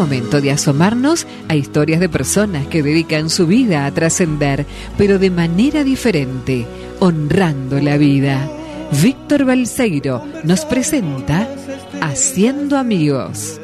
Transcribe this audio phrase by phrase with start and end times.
[0.00, 4.64] momento de asomarnos a historias de personas que dedican su vida a trascender,
[4.96, 6.66] pero de manera diferente,
[7.00, 8.48] honrando la vida.
[9.02, 11.46] Víctor Balseiro nos presenta
[12.00, 13.60] Haciendo Amigos.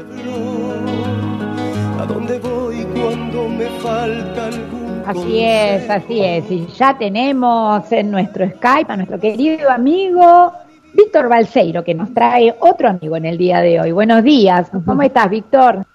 [5.07, 6.51] Así es, así es.
[6.51, 10.53] Y ya tenemos en nuestro Skype a nuestro querido amigo
[10.93, 13.93] Víctor Balseiro, que nos trae otro amigo en el día de hoy.
[13.93, 15.87] Buenos días, ¿cómo estás, Víctor?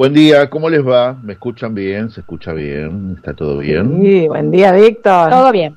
[0.00, 1.14] Buen día, ¿cómo les va?
[1.22, 2.08] ¿Me escuchan bien?
[2.08, 3.16] ¿Se escucha bien?
[3.18, 4.00] ¿Está todo bien?
[4.00, 5.28] Sí, buen día, Víctor.
[5.28, 5.76] Todo bien.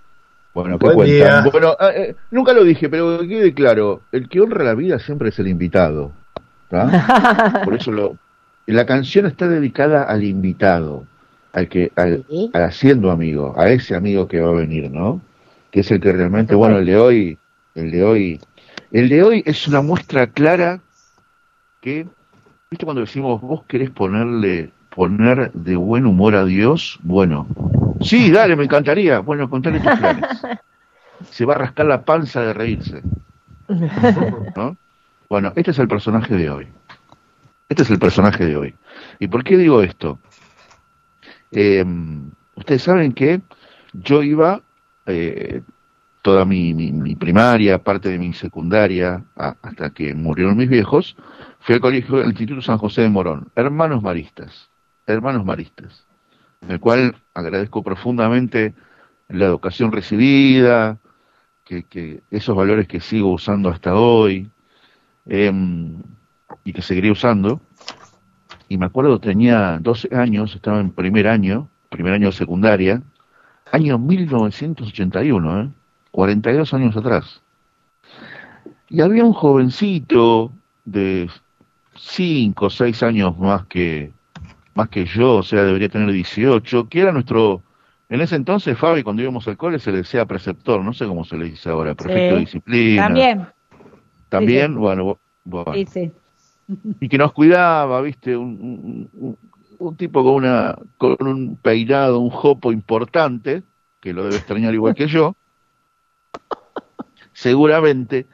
[0.54, 1.50] Bueno, ¿qué cuentan?
[1.52, 5.28] Bueno, ah, eh, nunca lo dije, pero quede claro, el que honra la vida siempre
[5.28, 6.14] es el invitado.
[7.66, 8.18] Por eso lo,
[8.66, 11.04] la canción está dedicada al invitado,
[11.52, 15.20] al que, al, al haciendo amigo, a ese amigo que va a venir, ¿no?
[15.70, 17.38] Que es el que realmente, bueno, el de hoy,
[17.76, 18.40] el de hoy
[18.90, 20.80] el de hoy es una muestra clara
[21.82, 22.08] que,
[22.74, 26.98] ¿viste cuando decimos, vos querés ponerle, poner de buen humor a Dios?
[27.04, 27.46] Bueno,
[28.02, 29.20] sí, dale, me encantaría.
[29.20, 30.26] Bueno, contale tus planes.
[31.30, 33.04] Se va a rascar la panza de reírse.
[34.56, 34.76] ¿No?
[35.30, 36.68] Bueno, este es el personaje de hoy.
[37.70, 38.74] Este es el personaje de hoy.
[39.20, 40.18] ¿Y por qué digo esto?
[41.52, 41.86] Eh,
[42.56, 43.42] ustedes saben que
[43.94, 44.62] yo iba
[45.06, 45.62] eh,
[46.24, 51.16] toda mi, mi, primaria, parte de mi secundaria, hasta que murieron mis viejos,
[51.64, 54.70] fui al colegio del Instituto San José de Morón, hermanos maristas,
[55.08, 56.06] hermanos maristas,
[56.62, 58.74] en el cual agradezco profundamente
[59.30, 61.00] la educación recibida,
[61.64, 64.50] que, esos valores que sigo usando hasta hoy
[65.26, 66.02] em,
[66.66, 67.62] y que seguiré usando.
[68.68, 73.02] Y me acuerdo, tenía 12 años, estaba en primer año, primer año de secundaria,
[73.72, 75.70] año 1981, ¿eh?
[76.12, 77.42] 42 años atrás.
[78.90, 80.52] Y había un jovencito
[80.86, 81.30] de
[81.96, 84.12] 5 o 6 años más que,
[84.76, 87.62] más que yo, o sea, debería tener 18, que era nuestro,
[88.10, 91.26] en ese entonces, Fabi, cuando íbamos al cole se le decía preceptor, no sé cómo
[91.26, 93.04] se le dice ahora, prefecto de disciplina.
[93.06, 93.48] También.
[94.30, 95.74] También, bueno, bueno.
[97.02, 99.38] Y que nos cuidaba, viste, un, un,
[99.78, 103.64] un, tipo con, una, con un peinado, un jopo importante,
[104.00, 105.36] que lo debe extrañar igual que yo,
[107.34, 108.28] seguramente,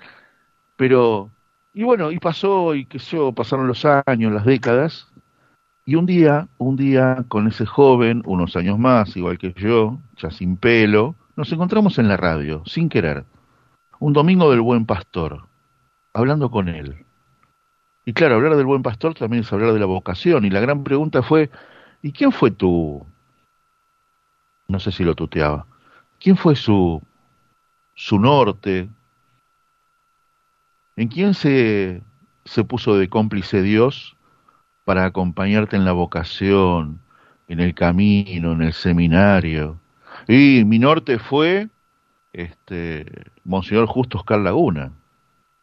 [0.76, 1.32] pero,
[1.74, 5.08] y bueno, y pasó, y qué sé yo, pasaron los años, las décadas,
[5.86, 10.32] y un día, un día con ese joven, unos años más, igual que yo, ya
[10.32, 13.26] sin pelo, nos encontramos en la radio, sin querer,
[14.00, 15.48] un domingo del buen pastor,
[16.14, 17.06] hablando con él.
[18.06, 20.84] Y claro, hablar del buen pastor también es hablar de la vocación, y la gran
[20.84, 21.50] pregunta fue,
[22.02, 23.06] ¿y quién fue tu...
[24.68, 25.66] no sé si lo tuteaba,
[26.20, 27.02] ¿quién fue su
[28.00, 28.88] su norte.
[31.00, 32.02] ¿En quién se,
[32.44, 34.18] se puso de cómplice Dios
[34.84, 37.00] para acompañarte en la vocación,
[37.48, 39.80] en el camino, en el seminario?
[40.28, 41.70] Y mi norte fue
[42.34, 43.06] este
[43.46, 44.92] Monseñor Justo Oscar Laguna,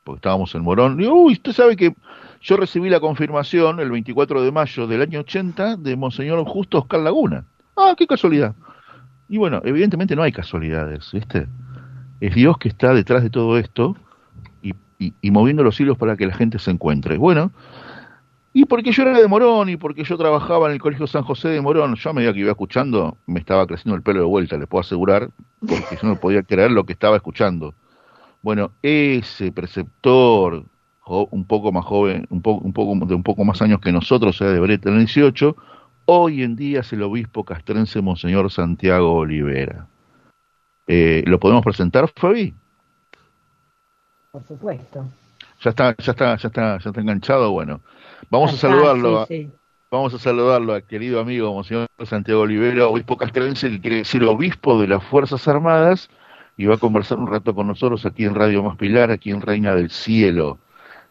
[0.05, 0.99] porque estábamos en Morón.
[1.03, 1.95] Y, uy, usted sabe que
[2.41, 7.01] yo recibí la confirmación el 24 de mayo del año 80 de Monseñor Justo Oscar
[7.01, 7.45] Laguna.
[7.77, 8.55] Ah, qué casualidad.
[9.29, 11.47] Y bueno, evidentemente no hay casualidades, ¿viste?
[12.21, 13.99] es Dios que está detrás de todo esto
[14.99, 17.19] y, moviendo los hilos para que la gente se encuentre.
[17.19, 17.53] Bueno,
[18.53, 21.49] y porque yo era de Morón y porque yo trabajaba en el Colegio San José
[21.49, 24.57] de Morón, yo a medida que iba escuchando me estaba creciendo el pelo de vuelta,
[24.57, 25.31] les puedo asegurar,
[25.61, 27.75] porque yo no podía creer lo que estaba escuchando.
[28.43, 30.65] Bueno, ese preceptor,
[31.07, 34.37] un poco más joven, un poco, un poco de un poco más años que nosotros,
[34.37, 35.57] o sea, debería tener 18,
[36.07, 39.87] hoy en día es el obispo castrense Monseñor Santiago Olivera.
[40.87, 42.55] Eh, ¿Lo podemos presentar, Fabi?
[44.37, 45.07] Por supuesto.
[45.63, 47.53] Ya está, ya está, ya está, ya está enganchado.
[47.53, 47.81] Bueno,
[48.29, 49.27] vamos a saludarlo.
[49.91, 54.79] Vamos a saludarlo al querido amigo Monseñor Santiago Olivera, obispo castrense, que quiere decir obispo
[54.79, 56.11] de las Fuerzas Armadas,
[56.59, 59.41] y va a conversar un rato con nosotros aquí en Radio Más Pilar, aquí en
[59.41, 60.59] Reina del Cielo.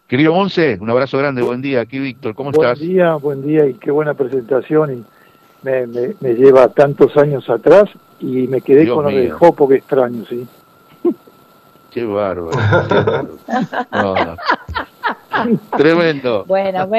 [0.07, 1.81] Querido Monse, un abrazo grande, buen día.
[1.81, 2.77] Aquí Víctor, ¿cómo estás?
[2.77, 4.99] Buen día, buen día y qué buena presentación.
[4.99, 5.03] Y
[5.63, 7.89] me, me lleva tantos años atrás
[8.19, 10.45] y me quedé con lo de Jopo, que extraño, sí.
[11.95, 12.51] Qué bárbaro.
[15.77, 16.43] Tremendo.
[16.45, 16.89] Bueno,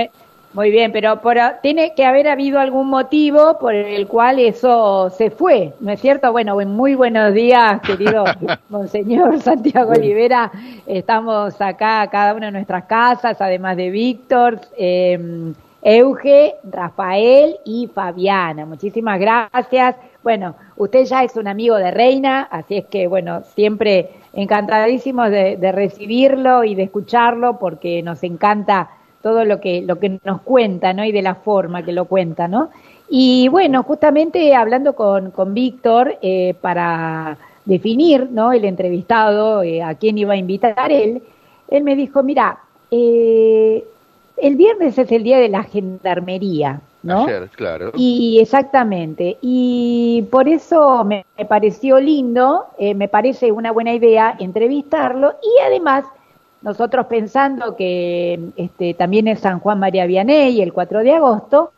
[0.55, 5.31] muy bien, pero por, tiene que haber habido algún motivo por el cual eso se
[5.31, 6.33] fue, ¿no es cierto?
[6.33, 8.25] Bueno, muy buenos días, querido
[8.71, 10.51] Monseñor Santiago Olivera.
[10.87, 14.61] Estamos acá, cada una de nuestras casas, además de Víctor.
[14.79, 15.53] Eh,
[15.89, 18.67] Euge, Rafael y Fabiana.
[18.67, 19.95] Muchísimas gracias.
[20.25, 25.71] Bueno, usted ya es un amigo de Reina, así es que, bueno, siempre encantadísimos de,
[25.71, 28.91] recibirlo y de escucharlo porque nos encanta
[29.23, 31.05] todo lo que, lo que nos cuenta, ¿no?
[31.05, 32.71] Y de la forma que lo cuenta, ¿no?
[33.09, 38.51] Y bueno, justamente hablando con, con Víctor eh, para definir, ¿no?
[38.51, 41.23] El entrevistado, eh, a quién iba a invitar él,
[41.69, 42.59] él me dijo, mira,
[42.91, 43.85] eh,
[44.37, 47.27] el viernes es el día de la gendarmería, ¿no?
[47.55, 47.93] claro.
[47.95, 49.39] Y exactamente.
[49.41, 56.05] Y por eso me, pareció lindo, eh, me parece una buena idea entrevistarlo y además
[56.63, 61.73] nosotros pensando que este, también es San Juan María Vianney el 4 de agosto,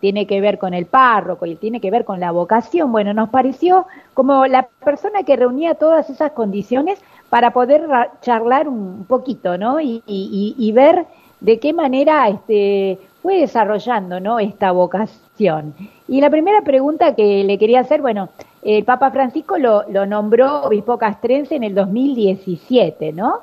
[0.00, 3.30] tiene que ver con el párroco y tiene que ver con la vocación, bueno, nos
[3.30, 7.00] pareció como la persona que reunía todas esas condiciones
[7.30, 7.88] para poder
[8.22, 9.80] charlar un poquito, ¿no?
[9.80, 11.04] Y, y ver
[11.40, 14.38] de qué manera este, fue desarrollando ¿no?
[14.38, 15.74] esta vocación.
[16.08, 18.28] Y la primera pregunta que le quería hacer, bueno,
[18.62, 23.40] el Papa Francisco lo, nombró obispo castrense en el 2017, ¿no?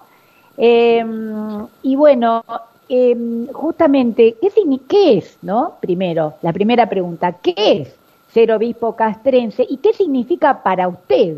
[0.57, 2.44] Em, y bueno,
[2.89, 4.50] em, justamente, ¿qué,
[4.88, 5.75] ¿qué es, no?
[5.80, 7.95] Primero, la primera pregunta, ¿qué es
[8.33, 11.38] ser obispo castrense y qué significa para usted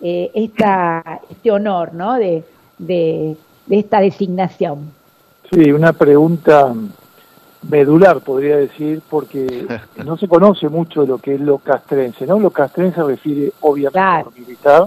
[0.00, 2.14] eh, esta, este honor, ¿no?
[2.14, 2.42] de,
[2.78, 3.36] de
[3.68, 5.01] esta designación.
[5.50, 6.72] Sí, una pregunta
[7.68, 9.66] medular, podría decir, porque
[10.04, 12.38] no se conoce mucho de lo que es lo castrense, ¿no?
[12.38, 14.86] Lo castrense refiere obviamente a lo militar,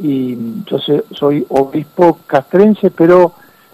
[0.00, 0.78] y yo
[1.10, 3.32] soy obispo castrense, pero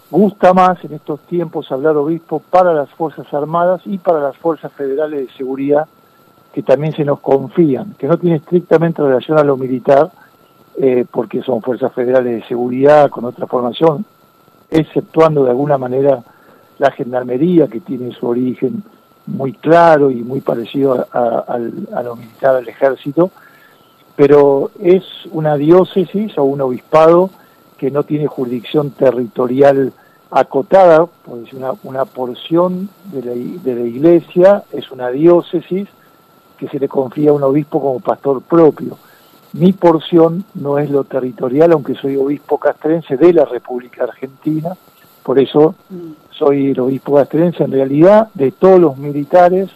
[0.09, 4.71] gusta más en estos tiempos hablar obispo para las Fuerzas Armadas y para las Fuerzas
[4.71, 5.87] Federales de Seguridad,
[6.53, 10.09] que también se nos confían, que no tiene estrictamente relación a lo militar,
[10.77, 14.05] eh, porque son Fuerzas Federales de Seguridad con otra formación,
[14.79, 16.23] exceptuando de alguna manera
[16.77, 18.83] la gendarmería, que tiene su origen
[19.27, 21.57] muy claro y muy parecido a,
[22.03, 23.31] lo militar del ejército,
[24.15, 27.29] pero es una diócesis o un obispado
[27.77, 29.91] que no tiene jurisdicción territorial
[30.31, 35.87] acotada, pues una, una porción de la, de la iglesia es una diócesis
[36.57, 38.97] que se le confía a un obispo como pastor propio.
[39.57, 44.75] Mi porción no es lo territorial, aunque soy obispo castrense de la República Argentina,
[45.23, 45.75] por eso
[46.29, 49.69] soy el obispo castrense en realidad de todos los militares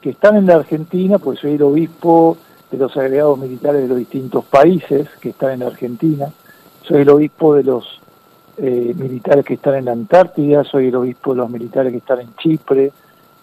[0.00, 2.38] que están en la Argentina, pues soy el obispo
[2.70, 6.32] de los agregados militares de los distintos países que están en la Argentina,
[6.80, 8.00] soy el obispo de los
[8.56, 12.20] eh, militares que están en la Antártida, soy el obispo de los militares que están
[12.20, 12.92] en Chipre,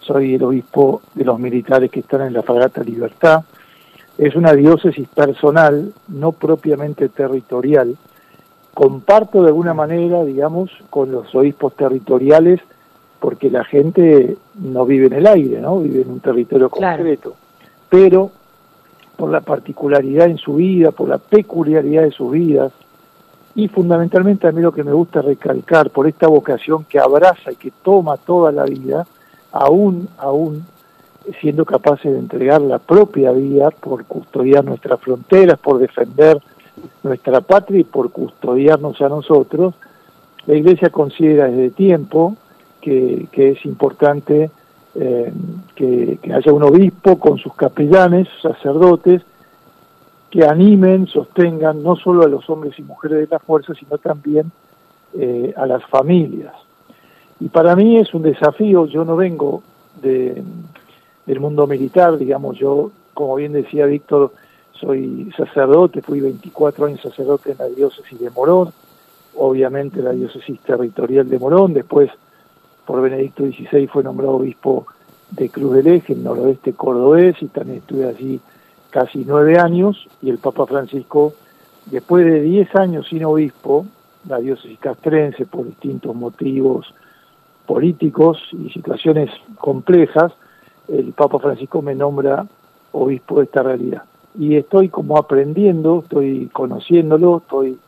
[0.00, 3.44] soy el obispo de los militares que están en la Fragata Libertad,
[4.18, 7.96] es una diócesis personal, no propiamente territorial.
[8.72, 12.60] Comparto de alguna manera, digamos, con los obispos territoriales,
[13.20, 15.80] porque la gente no vive en el aire, ¿no?
[15.80, 17.34] Vive en un territorio concreto.
[17.88, 18.30] Pero
[19.16, 22.72] por la particularidad en su vida, por la peculiaridad de sus vidas,
[23.54, 27.56] y fundamentalmente a mí lo que me gusta recalcar, por esta vocación que abraza y
[27.56, 29.06] que toma toda la vida,
[29.52, 30.66] aún, aún
[31.40, 36.40] siendo capaces de entregar la propia vida por custodiar nuestras fronteras, por defender
[37.02, 39.74] nuestra patria y por custodiarnos a nosotros,
[40.46, 42.36] la Iglesia considera desde tiempo
[42.80, 44.50] que, es importante
[44.94, 45.32] eh,
[45.74, 49.22] que, haya un obispo con sus capellanes, sacerdotes,
[50.30, 54.52] que animen, sostengan no solo a los hombres y mujeres de la fuerza, sino también
[55.14, 56.52] eh, a las familias.
[57.40, 59.62] Y para mí es un desafío, yo no vengo
[60.00, 60.42] de,
[61.26, 64.32] del mundo militar, digamos, yo, como bien decía Víctor,
[64.72, 68.72] soy sacerdote, fui 24 años sacerdote en la diócesis de Morón,
[69.36, 72.10] obviamente la diócesis territorial de Morón, después
[72.84, 74.86] por Benedicto XVI fue nombrado obispo
[75.30, 78.40] de Cruz del Eje, en noroeste cordobés, y también estuve allí
[78.90, 81.34] casi nueve años, y el Papa Francisco,
[81.86, 83.86] después de diez años sin obispo,
[84.28, 86.94] la diócesis castrense, por distintos motivos
[87.66, 90.32] políticos y situaciones complejas,
[90.88, 92.46] el Papa Francisco me nombra
[92.92, 94.02] obispo de esta realidad.
[94.38, 97.78] Y estoy como aprendiendo, estoy conociéndolo, estoy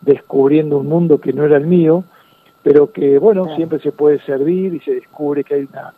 [0.00, 2.04] descubriendo un mundo que no era el mío,
[2.62, 5.94] pero que, bueno, siempre se puede servir y se descubre que hay una,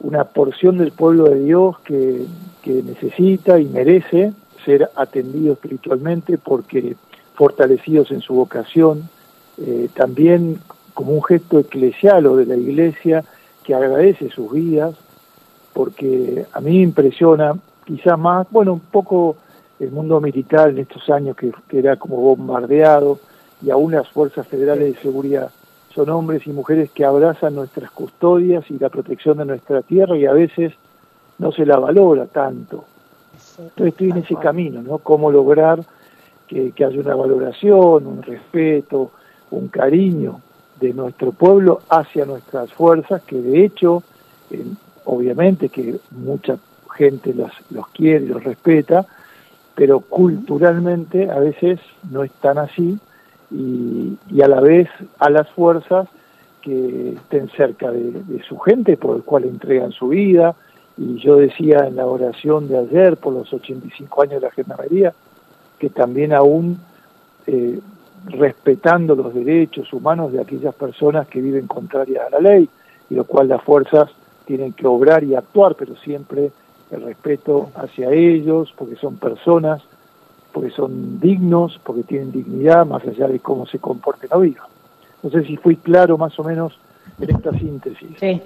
[0.00, 2.26] una porción del pueblo de Dios que,
[2.62, 4.32] que necesita y merece
[4.64, 6.96] ser atendido espiritualmente porque
[7.34, 9.08] fortalecidos en su vocación,
[9.58, 10.58] eh, también
[10.94, 13.24] como un gesto eclesial o de la iglesia
[13.64, 14.94] que agradece sus vidas,
[15.74, 17.52] porque a mí me impresiona
[17.84, 19.36] quizás más, bueno, un poco
[19.78, 23.18] el mundo militar en estos años que, era como bombardeado
[23.60, 25.50] y aún las fuerzas federales de seguridad
[25.94, 30.26] son hombres y mujeres que abrazan nuestras custodias y la protección de nuestra tierra y
[30.26, 30.72] a veces
[31.38, 32.84] no se la valora tanto.
[33.58, 34.98] Entonces estoy en ese camino, ¿no?
[34.98, 35.80] Cómo lograr
[36.48, 39.10] que, que haya una valoración, un respeto,
[39.50, 40.40] un cariño
[40.80, 44.02] de nuestro pueblo hacia nuestras fuerzas, que de hecho,
[45.04, 46.58] obviamente que mucha
[46.94, 49.06] gente los, los quiere y los respeta,
[49.74, 51.80] pero culturalmente a veces
[52.10, 52.98] no es tan así
[53.50, 56.08] y, a la vez a las fuerzas
[56.62, 60.54] que estén cerca de, su gente por el cual entregan su vida.
[60.96, 65.12] Y yo decía en la oración de ayer por los 85 años de la gendarmería
[65.78, 66.78] que también aún
[67.46, 67.80] eh,
[68.26, 72.68] respetando los derechos humanos de aquellas personas que viven contrarias a la ley,
[73.10, 74.08] y lo cual las fuerzas
[74.44, 76.50] tienen que obrar y actuar, pero siempre
[76.90, 79.82] el respeto hacia ellos, porque son personas,
[80.52, 84.68] porque son dignos, porque tienen dignidad, más allá de cómo se comporten o vivan.
[85.22, 86.78] No sé si fui claro más o menos
[87.20, 88.10] en esta síntesis.
[88.20, 88.40] Sí.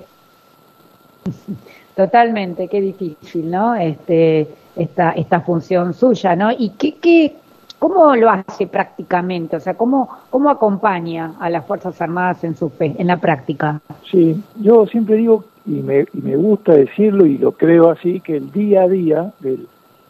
[1.97, 3.75] Totalmente, qué difícil, ¿no?
[3.75, 6.53] Este, esta, esta función suya, ¿no?
[6.53, 7.37] ¿Y qué, qué,
[7.79, 9.57] cómo lo hace prácticamente?
[9.57, 13.81] O sea, ¿cómo, cómo acompaña a las Fuerzas Armadas en su en la práctica?
[14.11, 18.37] Sí, yo siempre digo, y me, y me gusta decirlo y lo creo así, que
[18.37, 19.67] el día a día del,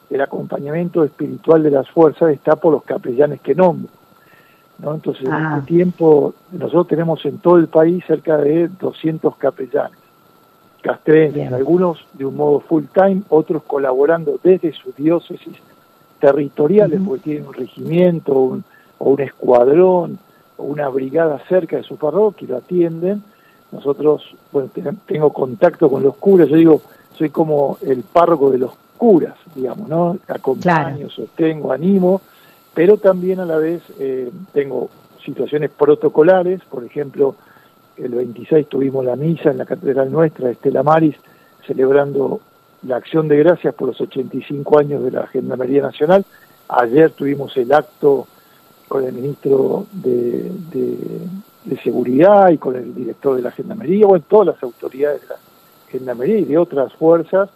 [0.08, 3.90] del acompañamiento espiritual de las fuerzas está por los capellanes que nombro.
[4.78, 4.94] ¿no?
[4.94, 5.56] Entonces, en ah.
[5.58, 9.98] este tiempo, nosotros tenemos en todo el país cerca de 200 capellanes
[10.80, 15.56] castrenses, algunos de un modo full time, otros colaborando desde sus diócesis
[16.20, 18.34] territoriales, porque tienen un regimiento
[18.98, 20.18] o un escuadrón
[20.56, 23.22] o una brigada cerca de su parroquia y lo atienden.
[23.70, 24.70] Nosotros, bueno,
[25.06, 26.82] tengo contacto con los curas, yo digo,
[27.16, 30.18] soy como el párroco de los curas, digamos, ¿no?
[30.28, 32.20] Acompaño, sostengo, animo,
[32.74, 34.88] pero también a la vez eh, tengo
[35.24, 37.34] situaciones protocolares, por ejemplo,
[37.96, 41.16] el 26 tuvimos la misa en la catedral nuestra, Estela Maris,
[41.66, 42.40] celebrando
[42.82, 46.24] la acción de gracias por los 85 años de la Gendarmería Nacional.
[46.68, 48.26] Ayer tuvimos el acto
[48.86, 50.50] con el ministro de,
[51.84, 55.36] Seguridad y con el director de la Gendarmería, bueno, todas las autoridades de la
[55.88, 57.50] Gendarmería y de otras fuerzas,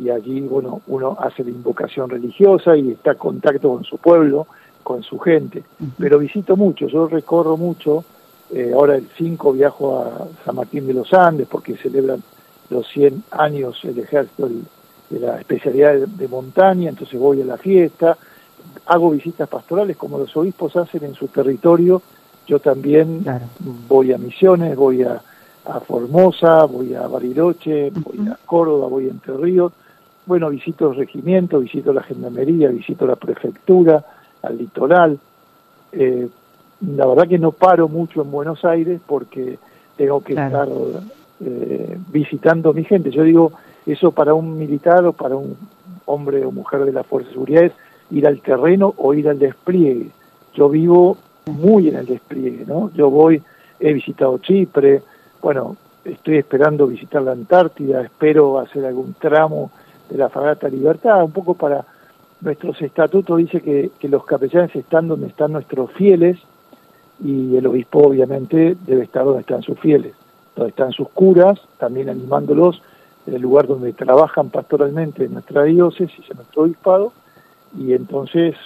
[0.00, 4.46] y allí, bueno, uno hace la invocación religiosa y está en contacto con su pueblo,
[4.82, 5.62] con su gente.
[5.98, 8.04] Pero visito mucho, yo recorro mucho
[8.52, 12.22] eh, ahora el 5 viajo a San Martín de los Andes porque celebran
[12.70, 14.48] los 100 años el ejército
[15.10, 18.16] de la especialidad de, montaña, entonces voy a la fiesta,
[18.86, 22.00] hago visitas pastorales como los obispos hacen en su territorio,
[22.46, 23.24] yo también
[23.88, 25.20] voy a Misiones, voy a,
[25.86, 29.72] Formosa, voy a Bariloche, voy a Córdoba, voy a Entre Ríos,
[30.26, 34.04] bueno, visito el regimiento, visito la gendarmería, visito la prefectura,
[34.42, 35.18] al litoral,
[35.92, 36.28] eh,
[36.80, 39.58] la verdad que no paro mucho en Buenos Aires porque
[39.96, 40.68] tengo que estar
[41.44, 43.10] eh, visitando mi gente.
[43.10, 43.52] Yo digo,
[43.86, 45.56] eso para un militar o para un
[46.06, 47.72] hombre o mujer de la Fuerza de Seguridad es
[48.10, 50.10] ir al terreno o ir al despliegue.
[50.54, 51.16] Yo vivo
[51.46, 52.90] muy en el despliegue, ¿no?
[52.94, 53.42] Yo voy,
[53.78, 55.02] he visitado Chipre,
[55.40, 59.70] bueno, estoy esperando visitar la Antártida, espero hacer algún tramo
[60.08, 61.84] de la Fragata Libertad, un poco para
[62.40, 66.38] nuestros estatutos dice que, que los capellanes están donde están nuestros fieles,
[67.22, 70.14] y el obispo obviamente debe estar donde están sus fieles,
[70.54, 72.82] donde están sus curas, también animándolos
[73.26, 77.12] en el lugar donde trabajan pastoralmente en nuestra diócesis, en nuestro obispado,
[77.78, 78.56] y entonces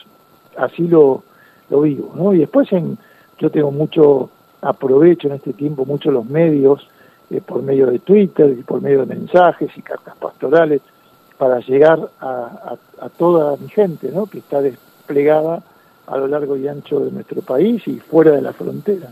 [0.56, 1.22] así lo,
[1.70, 2.12] lo vivo.
[2.14, 2.32] ¿no?
[2.32, 2.96] Y después en,
[3.38, 4.30] yo tengo mucho,
[4.62, 6.88] aprovecho en este tiempo mucho los medios,
[7.30, 10.80] eh, por medio de Twitter y por medio de mensajes y cartas pastorales,
[11.38, 14.26] para llegar a, a, a toda mi gente ¿no?
[14.26, 15.62] que está desplegada
[16.06, 19.10] a lo largo y ancho de nuestro país y fuera de la frontera.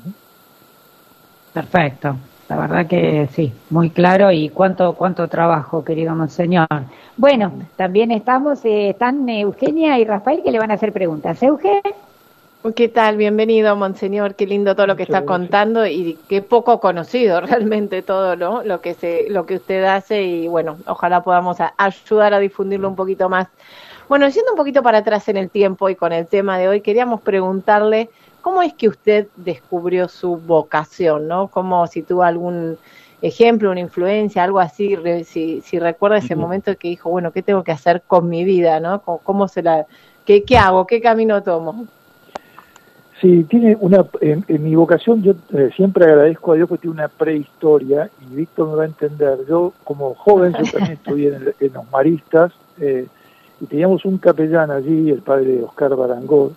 [1.52, 2.17] Perfecto,
[2.52, 6.66] la verdad que sí, muy claro y cuánto cuánto trabajo, querido monseñor.
[7.16, 11.42] Bueno, también estamos, eh, están Eugenia y Rafael que le van a hacer preguntas.
[11.42, 11.94] Eugenia.
[12.76, 13.16] ¿Qué tal?
[13.16, 14.35] Bienvenido, Monseñor.
[14.35, 18.62] Qué lindo todo lo que está contando y qué poco conocido realmente todo ¿no?
[18.62, 22.97] lo que se, lo que usted hace y bueno, ojalá podamos ayudar a difundirlo un
[22.97, 23.49] poquito más.
[24.11, 26.82] Bueno, yendo un poquito para atrás en el tiempo y con el tema de hoy,
[26.82, 28.11] queríamos preguntarle
[28.42, 31.49] cómo es que usted descubrió su vocación, ¿no?
[31.49, 32.76] Como si tuvo algún
[33.22, 37.62] ejemplo, una influencia, algo así, si, si recuerda ese momento que dijo, bueno, ¿qué tengo
[37.62, 39.00] que hacer con mi vida, ¿no?
[39.00, 39.87] ¿Cómo, se la,
[40.26, 41.87] qué, qué hago, qué camino tomo?
[43.20, 47.06] Sí, tiene una, en, mi vocación yo eh, siempre agradezco a Dios porque tiene una
[47.06, 49.38] prehistoria y Víctor me va a entender.
[49.49, 53.06] Yo como joven, yo también estudié en, en los maristas, eh,
[53.61, 56.50] y teníamos un capellán allí, el padre Oscar Barangó,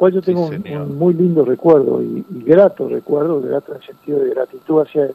[0.00, 4.30] cual yo tengo un, muy lindo recuerdo y, grato recuerdo, grato en el sentido de
[4.30, 5.14] gratitud hacia él.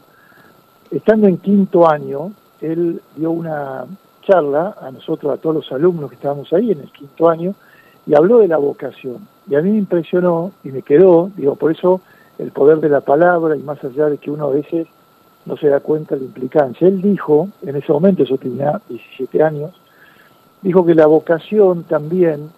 [0.92, 3.84] Estando en quinto año, él dio una
[4.22, 7.56] charla a nosotros, a todos los alumnos que estábamos ahí en el quinto año,
[8.06, 9.26] y habló de la vocación.
[9.50, 12.00] Y a mí me impresionó y me quedó, digo, por eso
[12.38, 14.86] el poder de la palabra y más allá de que uno a veces
[15.46, 16.86] no se da cuenta de la implicancia.
[16.86, 19.72] Él dijo, en ese momento, yo tenía 17 años,
[20.62, 22.50] dijo que la vocación también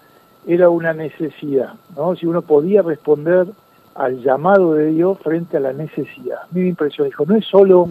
[0.46, 2.14] era una necesidad, ¿no?
[2.16, 3.46] Si uno podía responder
[3.94, 6.42] al llamado de Dios frente a la necesidad.
[6.42, 7.90] A mí me dijo, no es solo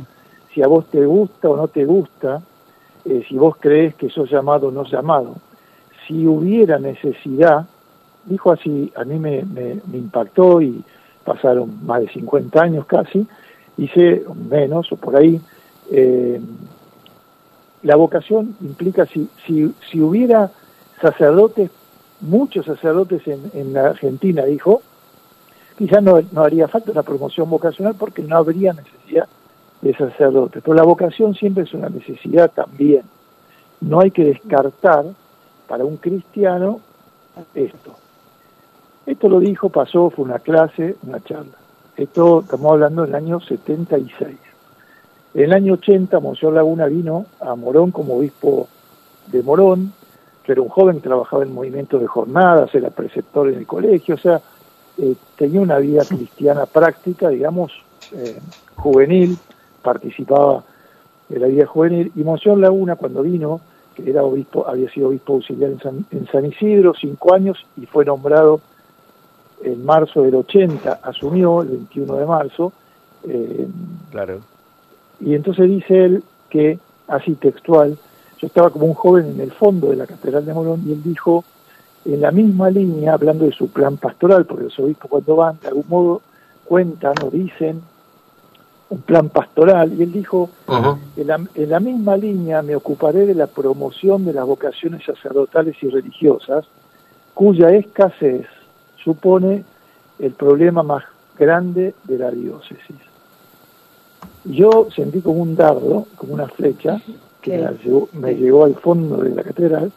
[0.54, 2.42] si a vos te gusta o no te gusta,
[3.06, 5.36] eh, si vos crees que sos llamado o no llamado.
[6.08, 7.68] Si hubiera necesidad,
[8.26, 10.82] dijo así, a mí me, me, impactó y
[11.26, 13.28] pasaron más de 50 años casi,
[13.78, 15.42] hice menos o por ahí,
[15.92, 16.40] eh,
[17.84, 20.52] la vocación implica si, si, si hubiera
[21.02, 21.70] sacerdotes,
[22.22, 24.82] muchos sacerdotes en, la Argentina, dijo,
[25.78, 29.28] quizás no, no haría falta una promoción vocacional porque no habría necesidad
[29.82, 30.64] de sacerdotes.
[30.64, 33.04] Pero la vocación siempre es una necesidad también.
[33.82, 35.06] No hay que descartar
[35.68, 36.80] para un cristiano
[37.54, 37.96] esto.
[39.06, 41.58] Esto lo dijo, pasó, fue una clase, una charla.
[41.96, 44.38] Esto estamos hablando del año 76.
[45.34, 48.68] En el año 80, Monseñor Laguna vino a Morón como obispo
[49.28, 49.94] de Morón.
[50.48, 54.16] Yo era un joven que trabajaba en movimientos de jornadas, era preceptor en el colegio,
[54.16, 54.42] o sea,
[54.98, 57.74] eh, tenía una vida cristiana práctica, digamos,
[58.14, 58.40] eh,
[58.76, 59.38] juvenil,
[59.82, 60.64] participaba
[61.28, 62.14] de la vida juvenil.
[62.16, 63.60] Y Monseñor Laguna, cuando vino,
[63.94, 67.86] que era obispo, había sido obispo auxiliar en San, en San Isidro, cinco años, y
[67.86, 68.62] fue nombrado
[69.64, 72.72] en marzo del 80 asumió, el 21 de marzo.
[73.28, 73.68] Eh,
[74.12, 74.40] claro.
[75.20, 77.98] Y entonces dice él que, así textual,
[78.40, 81.02] yo estaba como un joven en el fondo de la Catedral de Morón y él
[81.04, 81.44] dijo,
[82.06, 85.68] en la misma línea, hablando de su plan pastoral, porque los obispos cuando van, de
[85.68, 86.22] algún modo
[86.66, 87.82] cuentan o dicen
[88.90, 90.50] un plan pastoral, y él dijo,
[91.18, 95.76] en, la, en la misma línea me ocuparé de la promoción de las vocaciones sacerdotales
[95.82, 96.66] y religiosas,
[97.34, 98.46] cuya escasez
[99.04, 99.66] supone
[100.20, 101.04] el problema más
[101.38, 102.96] grande de la diócesis.
[104.46, 107.02] Yo sentí como un dardo, como una flecha,
[107.48, 109.92] que me llegó, al fondo de la catedral,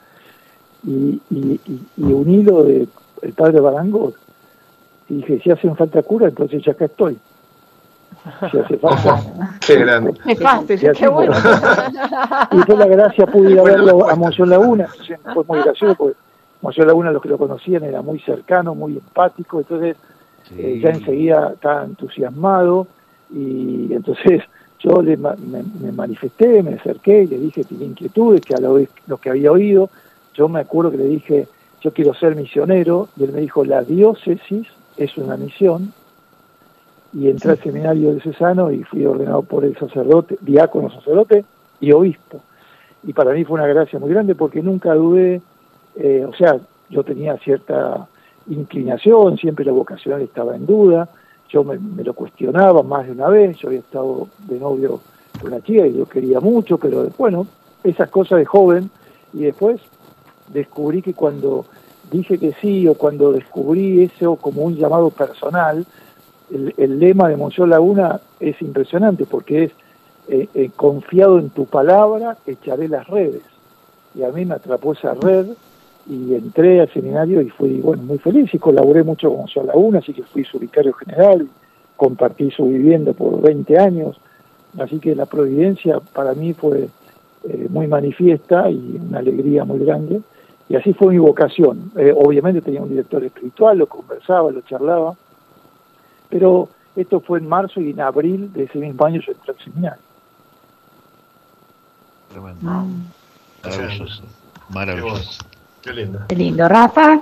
[0.87, 1.21] y,
[1.99, 2.89] un hilo del
[3.23, 4.15] el padre Barangot.
[5.09, 7.19] Y dije, si hacen falta cura, entonces ya acá estoy.
[8.51, 9.21] Si hace falta.
[9.67, 10.15] qué grande.
[10.97, 11.33] qué bueno.
[12.53, 14.89] y fue la gracia pude ir a verlo a Monción Laguna.
[15.35, 16.17] Fue muy gracioso porque
[16.63, 19.97] Monseñor Laguna, los que lo conocían, era muy cercano, muy empático, entonces
[20.57, 22.87] eh, ya enseguida estaba entusiasmado
[23.31, 24.43] y entonces
[24.81, 29.17] yo le, me, manifesté, me acerqué y le dije tenía inquietudes, que a lo, lo
[29.19, 29.91] que había oído,
[30.35, 31.47] yo me acuerdo que le dije,
[31.81, 34.67] yo quiero ser misionero, y él me dijo, la diócesis
[34.97, 35.93] es una misión,
[37.13, 41.45] y entré al seminario de Cesano y fui ordenado por el sacerdote, diácono sacerdote
[41.81, 42.41] y obispo.
[43.03, 45.41] Y para mí fue una gracia muy grande porque nunca dudé
[45.97, 48.07] eh, o sea, yo tenía cierta
[48.49, 51.09] inclinación, siempre la vocacional estaba en duda,
[51.51, 55.01] yo me, lo cuestionaba más de una vez, yo había estado de novio
[55.41, 57.47] con una chica y yo quería mucho, pero bueno,
[57.83, 58.91] esas cosas de joven,
[59.33, 59.81] y después
[60.49, 61.67] descubrí que cuando
[62.11, 65.87] dije que sí o cuando descubrí eso como un llamado personal,
[66.51, 69.73] el, lema de Monseñor Laguna es impresionante porque es
[70.29, 73.43] eh, eh, confiado en tu palabra, echaré las redes.
[74.15, 75.47] Y a mí me atrapó esa red
[76.11, 80.01] y entré al seminario y fui bueno muy feliz y colaboré mucho con Sol Laguna,
[80.01, 81.49] así que fui su vicario general,
[81.97, 84.21] compartí su vivienda por 20 años,
[84.81, 86.89] así que la providencia para mí fue
[87.45, 90.21] eh, muy manifiesta y una alegría muy grande,
[90.69, 91.93] y así fue mi vocación.
[91.97, 95.15] Eh, obviamente tenía un director espiritual, lo conversaba, lo charlaba,
[96.29, 99.65] pero esto fue en marzo y en abril de ese mismo año yo entré al
[99.65, 100.03] seminario.
[103.63, 104.23] Maravilloso.
[104.71, 105.45] Maravilloso.
[105.83, 106.21] Qué lindo.
[106.29, 107.21] Qué lindo, Rafa.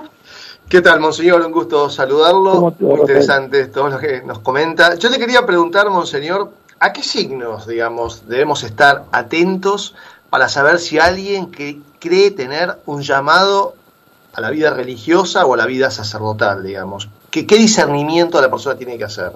[0.67, 1.41] ¿Qué tal, Monseñor?
[1.41, 2.75] Un gusto saludarlo.
[2.79, 4.95] Muy interesante todo lo que nos comenta.
[4.95, 9.95] Yo le quería preguntar, Monseñor, ¿a qué signos, digamos, debemos estar atentos
[10.29, 13.73] para saber si alguien que cree tener un llamado
[14.33, 17.09] a la vida religiosa o a la vida sacerdotal, digamos?
[17.31, 19.31] ¿Qué, qué discernimiento la persona tiene que hacer?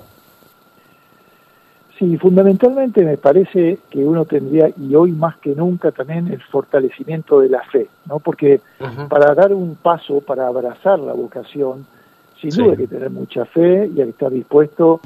[2.04, 7.40] Sí, fundamentalmente me parece que uno tendría, y hoy más que nunca también, el fortalecimiento
[7.40, 8.20] de la fe, ¿no?
[8.20, 8.60] Porque
[9.08, 11.86] para dar un paso, para abrazar la vocación,
[12.42, 15.00] sin duda hay que tener mucha fe y hay que estar dispuesto,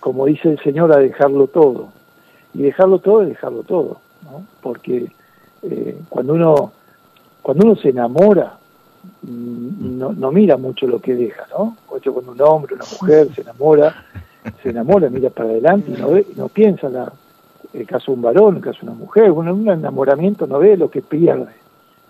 [0.00, 1.88] como dice el Señor, a dejarlo todo.
[2.52, 4.44] Y dejarlo todo es dejarlo todo, ¿no?
[4.60, 5.10] Porque
[5.62, 6.72] eh, cuando uno
[7.40, 8.58] cuando uno se enamora,
[9.22, 11.76] mm, no, no mira mucho lo que deja, ¿no?
[11.86, 13.94] cuando un hombre, una mujer se enamora,
[14.62, 17.12] se enamora, mira para adelante y no, ve, no piensa la,
[17.72, 19.30] el caso de un varón, el caso de una mujer.
[19.32, 21.52] Bueno, un enamoramiento no ve lo que pierde,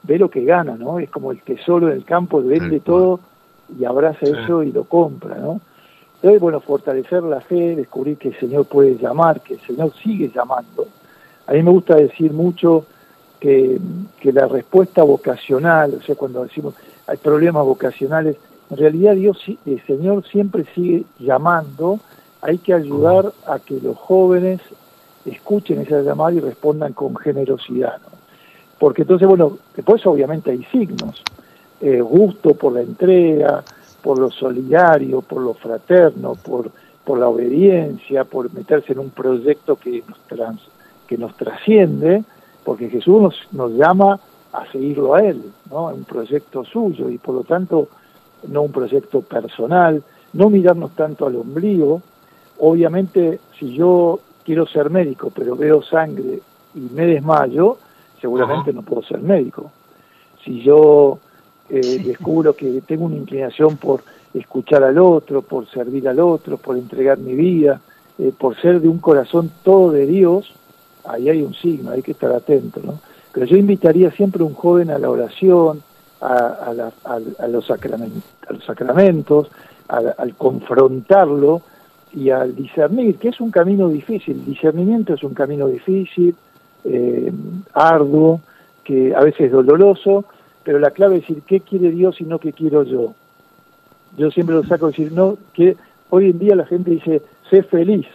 [0.03, 0.99] ve lo que gana, ¿no?
[0.99, 3.21] Es como el tesoro del campo, vende todo
[3.79, 5.61] y abraza eso y lo compra, ¿no?
[6.17, 10.31] Entonces, bueno, fortalecer la fe, descubrir que el Señor puede llamar, que el Señor sigue
[10.35, 10.87] llamando.
[11.47, 12.87] A mí me gusta decir mucho
[13.39, 13.79] que,
[14.21, 16.75] que la respuesta vocacional, o sea, cuando decimos
[17.07, 18.37] hay problemas vocacionales,
[18.71, 22.01] en realidad Dios, el Señor siempre sigue llamando,
[22.45, 24.61] hay que ayudar a que los jóvenes
[25.25, 27.97] escuchen esa llamada y respondan con generosidad.
[28.79, 31.23] Porque entonces, bueno, después obviamente hay signos,
[31.81, 33.65] eh, gusto por la entrega,
[34.03, 36.71] por lo solidario, por lo fraterno, por,
[37.03, 40.61] por la obediencia, por meterse en un proyecto que nos, trans,
[41.07, 42.25] que nos trasciende,
[42.63, 44.21] porque Jesús nos, nos llama
[44.53, 45.87] a seguirlo a Él, ¿no?
[45.87, 47.89] un proyecto suyo y por lo tanto
[48.49, 50.03] no un proyecto personal,
[50.35, 52.03] no mirarnos tanto al ombligo.
[52.59, 56.41] Obviamente, si yo quiero ser médico, pero veo sangre
[56.75, 57.79] y me desmayo,
[58.21, 59.71] seguramente no puedo ser médico.
[60.45, 61.19] Si yo
[61.69, 66.77] eh, descubro que tengo una inclinación por escuchar al otro, por servir al otro, por
[66.77, 67.81] entregar mi vida,
[68.19, 70.53] eh, por ser de un corazón todo de Dios,
[71.05, 73.01] ahí hay un signo, hay que estar atento, ¿no?
[73.33, 75.83] Pero yo invitaría siempre a un joven a la oración,
[76.21, 76.73] a,
[77.49, 79.51] los, sacramentos,
[79.89, 81.63] al confrontarlo
[82.15, 84.37] y al discernir, que es un camino difícil.
[84.37, 86.35] El discernimiento es un camino difícil,
[86.85, 87.33] eh,
[87.73, 88.41] arduo,
[88.85, 90.25] que a veces es doloroso,
[90.63, 93.15] pero la clave es decir, ¿qué quiere Dios y no qué quiero yo?
[94.17, 95.77] Yo siempre lo saco a decir, no, que
[96.11, 98.07] hoy en día la gente dice, sé feliz.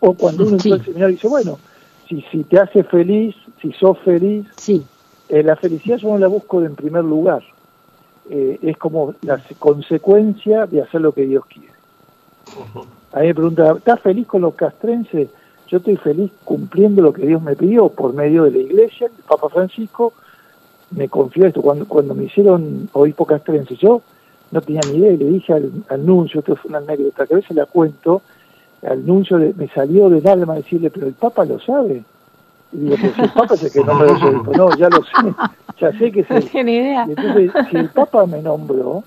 [0.00, 1.58] O cuando uno entra al seminario dice, bueno,
[2.08, 4.84] si, si te hace feliz, si sos feliz, sí.
[5.28, 7.42] Eh, la felicidad yo no la busco en primer lugar.
[8.30, 11.75] Eh, es como la consecuencia de hacer lo que Dios quiere.
[13.12, 15.28] A mí me pregunta, ¿estás feliz con los castrenses?
[15.68, 19.06] Yo estoy feliz cumpliendo lo que Dios me pidió por medio de la iglesia.
[19.06, 20.12] El Papa Francisco
[20.90, 21.62] me confió esto.
[21.62, 24.02] Cuando, cuando me hicieron obispo castrense, yo
[24.50, 27.34] no tenía ni idea y le dije al, al nuncio, esto fue una anécdota que
[27.34, 28.22] a veces la cuento,
[28.82, 32.04] al nuncio me salió del alma decirle, pero el Papa lo sabe.
[32.72, 34.56] Y digo, pero si el Papa es el que nombra los obispos.
[34.56, 35.34] No, ya lo sé,
[35.80, 37.06] ya sé que es No tiene idea.
[37.08, 39.02] Y entonces, si el Papa me nombró,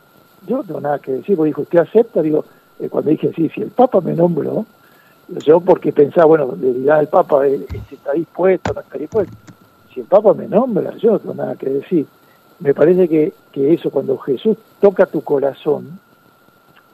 [0.48, 2.22] yo no tengo nada que decir, porque dijo, ¿usted acepta?
[2.22, 2.46] Digo,
[2.80, 4.66] eh, cuando dije, sí, si el Papa me nombró,
[5.46, 9.34] yo porque pensaba, bueno, le dirá al Papa eh, si está dispuesto, no está dispuesto.
[9.94, 12.06] Si el Papa me nombra, yo no tengo nada que decir.
[12.60, 16.00] Me parece que, que eso, cuando Jesús toca tu corazón,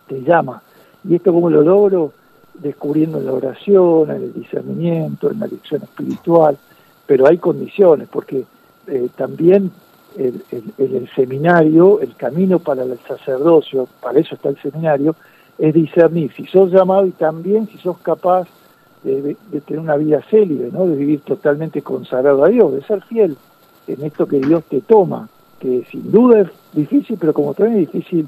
[0.08, 0.62] te llama.
[1.04, 2.14] ¿Y esto cómo lo logro?
[2.60, 6.58] descubriendo en la oración, en el discernimiento, en la lección espiritual,
[7.06, 8.46] pero hay condiciones, porque
[8.88, 9.72] eh, también
[10.18, 10.42] en
[10.78, 15.16] el, seminario, el camino para el sacerdocio, para eso está el seminario,
[15.58, 18.48] es discernir si sos llamado y también si sos capaz
[19.04, 20.88] de, tener una vida célibe, ¿no?
[20.88, 23.38] de vivir totalmente consagrado a Dios, de ser fiel
[23.88, 27.92] en esto que Dios te toma, que sin duda es difícil, pero como también es
[27.92, 28.28] difícil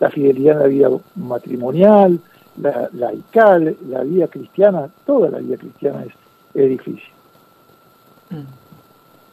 [0.00, 2.20] la fidelidad en la vida matrimonial,
[2.60, 6.12] la laical, la vida cristiana, toda la vida cristiana es,
[6.54, 7.12] es difícil.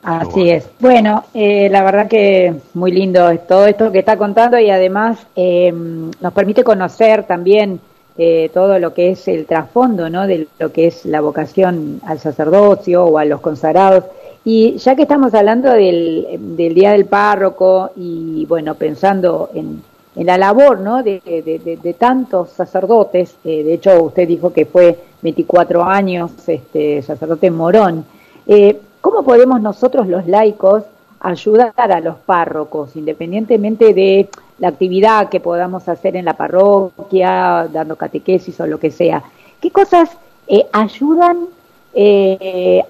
[0.05, 0.69] Así es.
[0.79, 5.73] Bueno, eh, la verdad que muy lindo todo esto que está contando y además eh,
[5.73, 7.79] nos permite conocer también
[8.17, 10.27] eh, todo lo que es el trasfondo, ¿no?
[10.27, 14.05] De lo que es la vocación al sacerdocio o a los consagrados.
[14.43, 19.81] Y ya que estamos hablando del, del Día del Párroco y bueno, pensando en,
[20.15, 21.03] en la labor ¿no?
[21.03, 27.51] de, de, tantos sacerdotes, eh, de hecho usted dijo que fue 24 años este, sacerdote
[27.51, 28.05] Morón,
[28.47, 30.83] eh, ¿cómo podemos nosotros los laicos
[31.19, 37.97] ayudar a los párrocos, independientemente de la actividad que podamos hacer en la parroquia, dando
[37.97, 39.21] catequesis o lo que sea?
[39.61, 40.09] ¿Qué cosas
[40.47, 41.45] eh, ayudan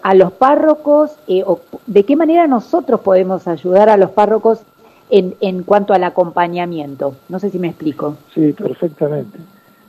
[0.02, 1.12] a los párrocos
[1.46, 4.62] o de qué manera nosotros podemos ayudar a los párrocos
[5.10, 7.16] en, en cuanto al acompañamiento.
[7.28, 8.16] No sé si me explico.
[8.34, 9.38] Sí, perfectamente.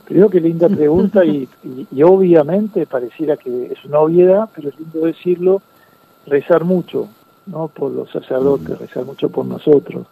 [0.03, 1.47] Creo que linda pregunta y,
[1.91, 5.61] y, obviamente pareciera que es una obviedad, pero es lindo decirlo,
[6.27, 7.07] rezar mucho,
[7.45, 7.67] ¿no?
[7.69, 10.05] Por los sacerdotes, rezar mucho por nosotros,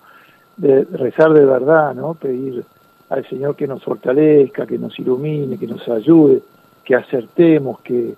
[0.58, 2.14] de, rezar de verdad, ¿no?
[2.14, 2.64] Pedir
[3.10, 6.42] al Señor que nos fortalezca, que nos ilumine, que nos ayude,
[6.84, 8.16] que acertemos, que,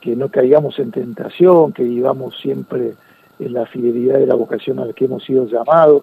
[0.00, 2.94] que no caigamos en tentación, que vivamos siempre
[3.38, 6.02] en la fidelidad de la vocación a la que hemos sido llamados,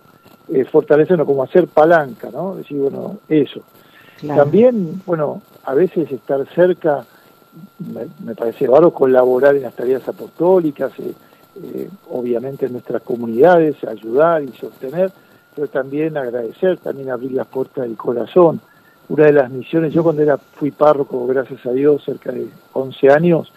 [0.49, 2.55] eh, fortalecernos como hacer palanca, ¿no?
[2.55, 3.61] Decir, bueno, eso.
[4.25, 7.05] También, bueno, a veces estar cerca,
[8.23, 11.13] me, parece raro colaborar en las tareas apostólicas, eh,
[11.63, 15.11] eh, obviamente en nuestras comunidades, ayudar y sostener,
[15.55, 18.61] pero también agradecer, también abrir las puertas del corazón.
[19.09, 23.09] Una de las misiones, yo cuando era fui párroco, gracias a Dios, cerca de 11
[23.09, 23.51] años,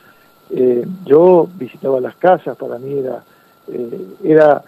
[0.50, 3.22] eh, yo visitaba las casas, para mí era
[3.68, 4.62] eh, era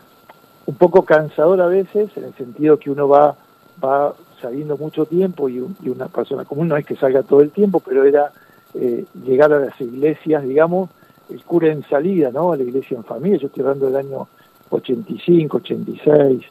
[0.67, 3.35] un poco cansador a veces, en el sentido que uno va
[3.83, 7.81] va saliendo mucho tiempo y, una persona común no es que salga todo el tiempo,
[7.81, 8.33] pero era
[8.75, 10.91] eh, llegar a las iglesias, digamos,
[11.31, 12.53] el cura en salida, ¿no?
[12.53, 14.29] A la iglesia en familia, yo estoy hablando del año
[14.71, 16.43] 85, 86,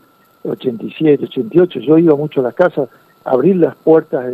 [0.43, 2.89] 87, 88, yo iba mucho a las casas,
[3.23, 4.25] abrir las puertas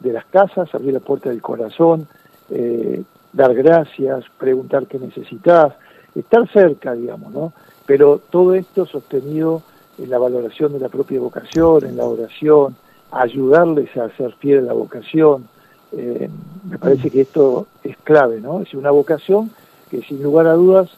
[0.00, 2.06] de, las casas, abrir la puerta del corazón,
[2.50, 5.74] eh, dar gracias, preguntar qué necesitas,
[6.14, 7.52] estar cerca, digamos, ¿no?
[7.86, 9.62] Pero todo esto sostenido
[9.98, 12.76] en la valoración de la propia vocación, en la oración,
[13.10, 15.48] ayudarles a ser fiel a la vocación.
[15.92, 16.28] Eh,
[16.68, 18.60] me parece que esto es clave, ¿no?
[18.60, 19.50] Es una vocación
[19.90, 20.90] que sin lugar a dudas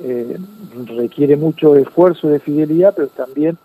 [0.00, 0.36] eh,
[0.86, 3.58] requiere mucho esfuerzo de fidelidad, pero también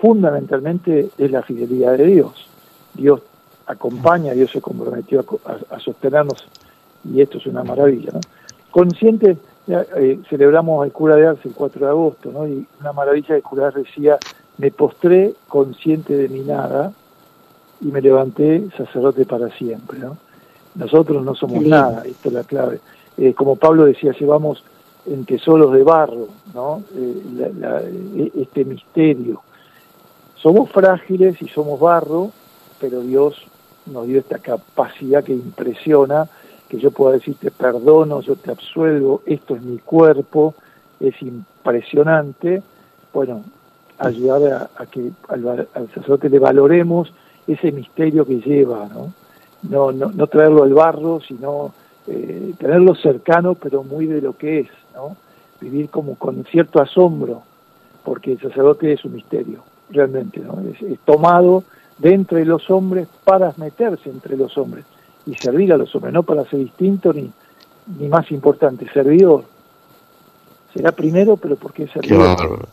[0.00, 2.48] fundamentalmente es la fidelidad de Dios.
[2.94, 3.22] Dios
[3.66, 5.24] acompaña, Dios se comprometió
[5.70, 6.46] a, sostenernos
[7.04, 8.12] y esto es una maravilla.
[8.12, 8.20] ¿no?
[8.70, 9.36] Consciente,
[9.68, 12.46] eh, celebramos al cura de Arce el 4 de agosto, ¿no?
[12.46, 14.18] y una maravilla el cura decía,
[14.58, 16.92] me postré consciente de mi nada
[17.80, 19.98] y me levanté sacerdote para siempre.
[20.00, 20.16] ¿no?
[20.74, 22.80] Nosotros no somos nada, esto es la clave.
[23.18, 24.62] Eh, como Pablo decía, llevamos
[25.06, 26.82] en tesoros de barro, ¿no?
[26.94, 29.42] Eh, este misterio.
[30.36, 32.30] Somos frágiles y somos barro,
[32.80, 33.46] pero Dios
[33.86, 36.28] nos dio esta capacidad que impresiona,
[36.68, 40.54] que yo pueda decir te perdono, yo te absuelvo, esto es mi cuerpo,
[41.00, 42.62] es impresionante.
[43.12, 43.42] Bueno,
[43.98, 47.12] ayudar a, que al, sacerdote le valoremos
[47.46, 49.12] ese misterio que lleva, ¿no?
[49.62, 51.72] No, no, no traerlo al barro, sino
[52.06, 55.16] eh, tenerlo cercano, pero muy de lo que es, ¿no?
[55.60, 57.42] Vivir como con cierto asombro,
[58.04, 60.58] porque el sacerdote es un misterio, realmente, ¿no?
[60.60, 61.62] Es, tomado
[61.98, 64.86] de entre los hombres para meterse entre los hombres
[65.26, 67.30] y servir a los hombres, no para ser distinto ni,
[67.98, 69.44] ni más importante, servidor.
[70.72, 72.66] Será primero, pero porque es servidor.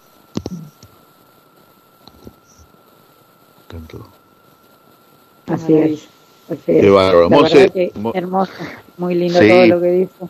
[5.47, 6.16] Así es.
[6.65, 7.29] Qué bárbaro.
[8.13, 8.53] hermoso,
[8.97, 10.29] muy lindo todo lo que dijo.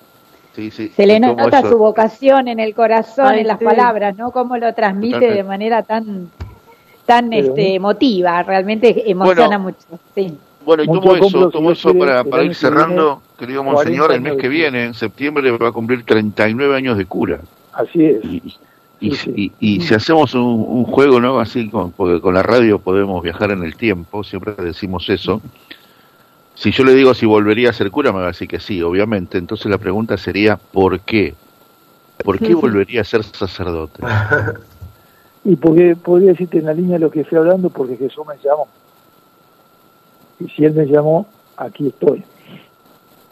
[0.95, 4.31] Se le nota su vocación en el corazón, en las palabras, ¿no?
[4.31, 6.31] Cómo lo transmite de manera tan
[7.05, 9.77] tan este, emotiva, realmente emociona mucho.
[10.13, 10.37] Sí.
[10.65, 14.49] Bueno, y tomo eso, tomo eso para, para ir cerrando, querido Monseñor, el mes que
[14.49, 17.39] viene, en septiembre, va a cumplir 39 años de cura.
[17.71, 18.19] Así es.
[18.99, 21.39] Y, y, si hacemos un, juego, ¿no?
[21.39, 25.41] Así, con, porque con la radio podemos viajar en el tiempo, siempre decimos eso.
[26.57, 28.81] Si yo le digo si volvería a ser cura, me va a decir que sí,
[28.81, 29.37] obviamente.
[29.37, 31.35] Entonces la pregunta sería, ¿por qué?
[32.23, 34.01] ¿Por qué volvería a ser sacerdote?
[35.45, 38.67] y porque podría decirte en la línea lo que estoy hablando, porque Jesús me llamó.
[40.39, 42.23] Y si Él me llamó, aquí estoy.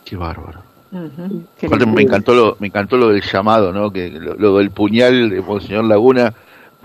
[0.04, 0.60] Qué bárbaro.
[0.92, 3.92] me encantó lo, me encantó lo del llamado, ¿no?
[3.92, 6.32] Que lo, del puñal de Monseñor Laguna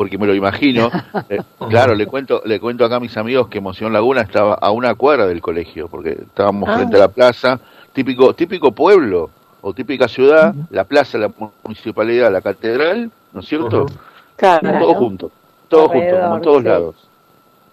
[0.00, 0.90] porque me lo imagino.
[1.28, 4.70] Eh, claro, le cuento, le cuento acá a mis amigos que Emoción Laguna estaba a
[4.70, 6.76] una cuadra del colegio, porque estábamos ah.
[6.76, 7.60] frente a la plaza,
[7.92, 9.28] típico, típico pueblo
[9.60, 11.30] o típica ciudad, la plaza, la
[11.62, 13.86] municipalidad, la catedral, ¿no es cierto?
[14.36, 14.78] Claro.
[14.78, 15.30] Todo junto,
[15.68, 16.96] todo junto, como en todos lados.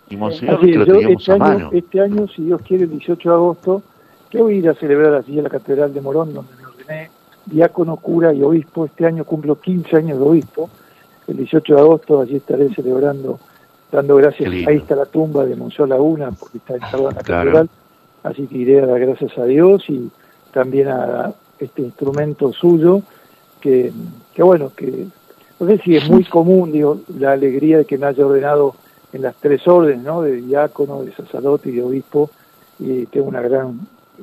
[0.10, 1.70] Y Monseñor lo teníamos este a mano.
[1.72, 3.84] este año, si Dios quiere, el 18 de agosto,
[4.30, 7.10] que voy a ir a celebrar así en la Catedral de Morón, donde me ordené
[7.46, 8.86] diácono, cura y obispo.
[8.86, 10.70] Este año cumplo 15 años de obispo
[11.28, 13.40] el 18 de agosto, allí estaré celebrando,
[13.92, 14.50] dando gracias.
[14.50, 17.70] Ahí está la tumba de Monseñor Laguna, porque está enterrado en la catedral.
[18.24, 20.10] Así que iré a dar gracias a Dios y
[20.52, 23.02] también a este instrumento suyo,
[23.62, 23.92] que,
[24.34, 25.08] que bueno, que
[25.60, 28.76] no sé si es muy común, digo, la alegría de que me haya ordenado
[29.14, 30.22] en las tres órdenes, ¿no?
[30.22, 32.30] De diácono, de sacerdote y de obispo,
[32.80, 33.80] y tengo una gran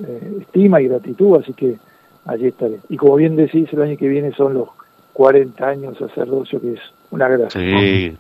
[0.07, 1.79] eh, estima y gratitud, así que
[2.27, 2.81] allí estaré.
[2.89, 4.69] Y como bien decís, el año que viene son los
[5.15, 7.59] 40 años de sacerdocio, que es una gracia.
[7.59, 8.15] Sí,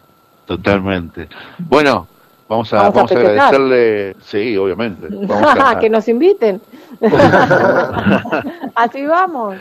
[0.46, 1.28] totalmente.
[1.59, 2.07] Bueno,
[2.48, 5.09] vamos a, vamos a, agradecerle, sí, obviamente.
[5.80, 6.62] que nos inviten.
[8.74, 9.57] Así vamos.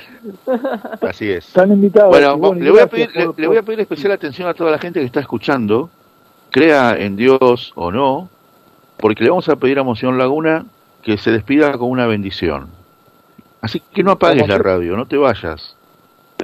[1.02, 1.48] Así es.
[1.48, 2.10] Están invitados.
[2.10, 5.00] Bueno, le, voy a pedir, le, voy a pedir especial atención a toda la gente
[5.00, 5.90] que está escuchando,
[6.52, 8.30] crea en Dios o no,
[8.98, 10.66] porque le vamos a pedir a Moción Laguna
[11.02, 12.68] que se despida con una bendición.
[13.60, 15.76] Así que no apagues la radio, no te vayas.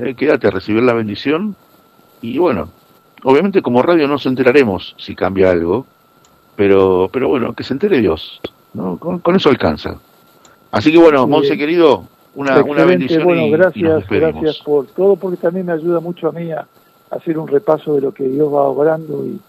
[0.01, 1.55] Eh, quédate a recibir la bendición
[2.21, 2.69] y bueno,
[3.23, 5.85] obviamente como radio no nos enteraremos si cambia algo,
[6.55, 8.39] pero, pero bueno, que se entere Dios,
[8.73, 8.97] ¿no?
[8.97, 9.95] con, eso alcanza.
[10.71, 13.23] Así que bueno, Monse querido, una, una bendición.
[13.23, 16.65] Bueno, gracias, gracias por todo, porque también me ayuda mucho a mí a,
[17.11, 19.39] hacer un repaso de lo que Dios va obrando y,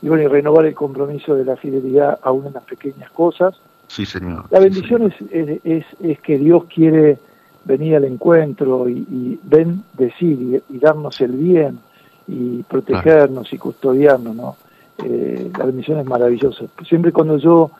[0.00, 3.54] y bueno, y renovar el compromiso de la fidelidad aún en las pequeñas cosas.
[3.86, 4.46] Sí, señor.
[4.50, 7.18] La bendición Es, es, es, que Dios quiere
[7.64, 11.78] venir al encuentro y, ven decir y, darnos el bien
[12.26, 14.56] y protegernos y custodiarnos, ¿no?
[15.04, 16.64] eh, la bendición es maravillosa.
[16.86, 17.70] Siempre cuando yo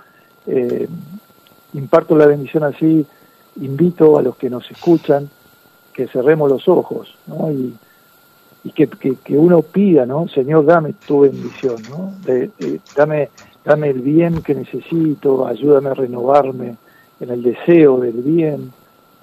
[0.47, 0.88] eh,
[1.75, 3.05] imparto la bendición así,
[3.61, 5.29] invito a los que nos escuchan
[5.92, 7.51] que cerremos los ojos ¿no?
[7.53, 7.75] y,
[8.73, 10.29] que, que, uno pida, ¿no?
[10.29, 12.14] Señor, dame tu bendición, ¿no?
[12.97, 13.29] dame,
[13.64, 16.77] dame el bien que necesito, ayúdame a renovarme
[17.21, 18.73] en el deseo del bien,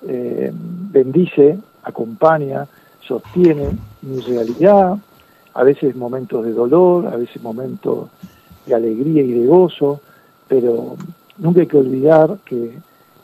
[0.08, 2.68] eh, bendice, acompaña,
[3.02, 3.70] sostiene
[4.02, 4.98] mi realidad,
[5.54, 8.10] a veces momentos de dolor, a veces momentos
[8.66, 10.00] de alegría y de gozo,
[10.48, 10.96] pero
[11.38, 12.78] nunca hay que olvidar que,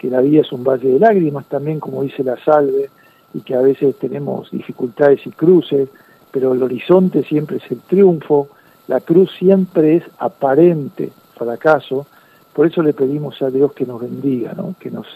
[0.05, 2.91] la vida es un valle de lágrimas también, como dice la salve,
[3.33, 5.89] y que a veces tenemos dificultades y cruces,
[6.29, 8.49] pero el horizonte siempre es el triunfo,
[8.87, 12.05] la cruz siempre es aparente fracaso,
[12.53, 14.75] por eso le pedimos a Dios que nos bendiga, ¿no?
[14.79, 15.07] que nos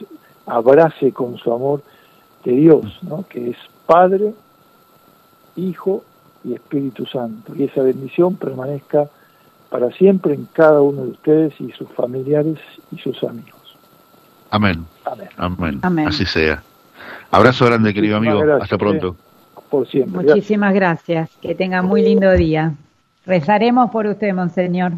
[0.49, 1.83] abrace con su amor
[2.43, 3.25] de Dios, ¿no?
[3.27, 4.33] que es Padre,
[5.55, 6.03] Hijo
[6.43, 9.09] y Espíritu Santo, y esa bendición permanezca
[9.69, 12.57] para siempre en cada uno de ustedes y sus familiares
[12.91, 13.77] y sus amigos.
[14.51, 14.85] Amén.
[15.37, 15.79] Amén.
[15.83, 16.07] Amén.
[16.07, 16.63] Así sea.
[17.31, 18.41] Abrazo grande, querido amigo.
[18.59, 19.15] Hasta pronto.
[19.69, 20.23] Por siempre.
[20.23, 21.29] Muchísimas gracias.
[21.41, 22.73] Que tenga muy lindo día.
[23.25, 24.93] Rezaremos por usted, Monseñor.